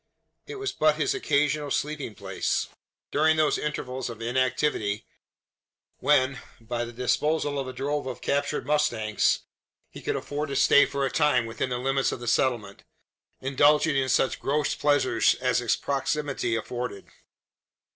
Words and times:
It 0.47 0.55
was 0.55 0.71
but 0.71 0.95
his 0.95 1.13
occasional 1.13 1.69
sleeping 1.69 2.15
place; 2.15 2.69
during 3.11 3.37
those 3.37 3.59
intervals 3.59 4.09
of 4.09 4.19
inactivity 4.19 5.05
when, 5.99 6.39
by 6.59 6.85
the 6.85 6.91
disposal 6.91 7.59
of 7.59 7.67
a 7.67 7.71
drove 7.73 8.07
of 8.07 8.19
captured 8.19 8.65
mustangs, 8.65 9.41
he 9.91 10.01
could 10.01 10.15
afford 10.15 10.49
to 10.49 10.55
stay 10.55 10.87
for 10.87 11.05
a 11.05 11.11
time 11.11 11.45
within 11.45 11.69
the 11.69 11.77
limits 11.77 12.11
of 12.11 12.19
the 12.19 12.27
settlement, 12.27 12.81
indulging 13.41 13.95
in 13.95 14.09
such 14.09 14.39
gross 14.39 14.73
pleasures 14.73 15.35
as 15.35 15.61
its 15.61 15.75
proximity 15.75 16.55
afforded. 16.55 17.05